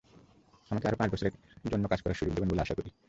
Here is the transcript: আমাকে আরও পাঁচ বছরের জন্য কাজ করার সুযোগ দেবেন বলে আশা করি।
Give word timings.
আমাকে 0.71 0.85
আরও 0.87 0.99
পাঁচ 0.99 1.09
বছরের 1.13 1.33
জন্য 1.65 1.83
কাজ 1.87 1.99
করার 2.01 2.17
সুযোগ 2.19 2.33
দেবেন 2.35 2.49
বলে 2.51 2.63
আশা 2.65 2.75
করি। 2.77 2.89